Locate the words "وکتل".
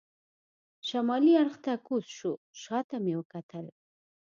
3.19-3.65